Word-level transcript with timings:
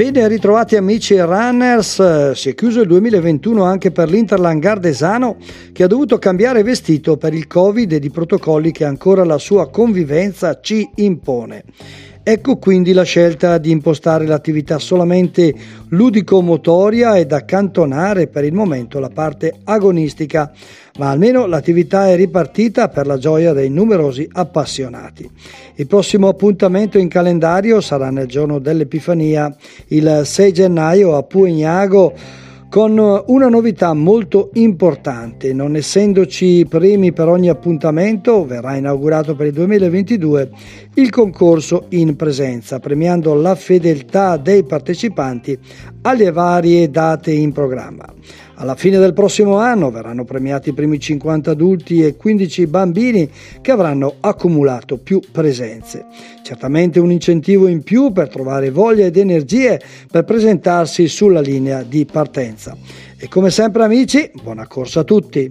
Bene, 0.00 0.28
ritrovati 0.28 0.76
amici 0.76 1.14
runners, 1.20 2.30
si 2.30 2.48
è 2.48 2.54
chiuso 2.54 2.80
il 2.80 2.86
2021 2.86 3.64
anche 3.64 3.90
per 3.90 4.08
l'Interland 4.08 4.58
Gardesano 4.58 5.36
che 5.72 5.82
ha 5.82 5.86
dovuto 5.86 6.18
cambiare 6.18 6.62
vestito 6.62 7.18
per 7.18 7.34
il 7.34 7.46
Covid 7.46 7.92
e 7.92 8.00
i 8.02 8.08
protocolli 8.08 8.72
che 8.72 8.86
ancora 8.86 9.24
la 9.24 9.36
sua 9.36 9.68
convivenza 9.68 10.58
ci 10.62 10.88
impone. 10.94 11.64
Ecco 12.22 12.56
quindi 12.58 12.92
la 12.92 13.02
scelta 13.02 13.56
di 13.56 13.70
impostare 13.70 14.26
l'attività 14.26 14.78
solamente 14.78 15.54
ludico-motoria 15.88 17.16
ed 17.16 17.32
accantonare 17.32 18.26
per 18.26 18.44
il 18.44 18.52
momento 18.52 18.98
la 18.98 19.08
parte 19.08 19.54
agonistica, 19.64 20.52
ma 20.98 21.08
almeno 21.08 21.46
l'attività 21.46 22.08
è 22.08 22.16
ripartita 22.16 22.88
per 22.88 23.06
la 23.06 23.16
gioia 23.16 23.54
dei 23.54 23.70
numerosi 23.70 24.28
appassionati. 24.30 25.28
Il 25.76 25.86
prossimo 25.86 26.28
appuntamento 26.28 26.98
in 26.98 27.08
calendario 27.08 27.80
sarà 27.80 28.10
nel 28.10 28.26
giorno 28.26 28.58
dell'Epifania, 28.58 29.54
il 29.88 30.20
6 30.22 30.52
gennaio 30.52 31.16
a 31.16 31.22
Puegnago 31.22 32.14
con 32.70 32.96
una 33.26 33.48
novità 33.48 33.92
molto 33.94 34.50
importante, 34.52 35.52
non 35.52 35.74
essendoci 35.74 36.64
premi 36.68 37.12
per 37.12 37.26
ogni 37.26 37.48
appuntamento, 37.48 38.46
verrà 38.46 38.76
inaugurato 38.76 39.34
per 39.34 39.48
il 39.48 39.52
2022 39.54 40.50
il 40.94 41.10
concorso 41.10 41.86
in 41.88 42.14
presenza, 42.14 42.78
premiando 42.78 43.34
la 43.34 43.56
fedeltà 43.56 44.36
dei 44.36 44.62
partecipanti 44.62 45.58
alle 46.02 46.30
varie 46.30 46.88
date 46.88 47.32
in 47.32 47.50
programma. 47.50 48.06
Alla 48.60 48.74
fine 48.74 48.98
del 48.98 49.14
prossimo 49.14 49.56
anno 49.56 49.90
verranno 49.90 50.24
premiati 50.24 50.68
i 50.68 50.74
primi 50.74 51.00
50 51.00 51.50
adulti 51.50 52.04
e 52.04 52.14
15 52.14 52.66
bambini 52.66 53.30
che 53.62 53.70
avranno 53.70 54.16
accumulato 54.20 54.98
più 54.98 55.18
presenze. 55.32 56.04
Certamente 56.42 57.00
un 57.00 57.10
incentivo 57.10 57.68
in 57.68 57.82
più 57.82 58.12
per 58.12 58.28
trovare 58.28 58.70
voglia 58.70 59.06
ed 59.06 59.16
energie 59.16 59.80
per 60.10 60.24
presentarsi 60.24 61.08
sulla 61.08 61.40
linea 61.40 61.82
di 61.82 62.04
partenza. 62.04 62.76
E 63.16 63.28
come 63.28 63.50
sempre 63.50 63.82
amici, 63.82 64.30
buona 64.42 64.66
corsa 64.66 65.00
a 65.00 65.04
tutti! 65.04 65.50